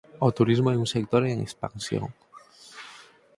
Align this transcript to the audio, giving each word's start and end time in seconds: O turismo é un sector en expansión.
O 0.27 0.29
turismo 0.37 0.67
é 0.71 0.77
un 0.83 0.87
sector 0.95 1.21
en 1.31 1.37
expansión. 1.47 2.05